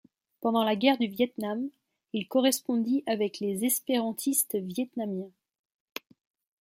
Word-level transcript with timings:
Pendant 0.39 0.63
la 0.63 0.75
guerre 0.75 0.97
du 0.97 1.05
Viêt 1.05 1.31
Nam, 1.37 1.69
il 2.13 2.27
correspondit 2.27 3.03
avec 3.05 3.39
les 3.39 3.65
espérantistes 3.65 4.55
vietnamiens. 4.55 5.29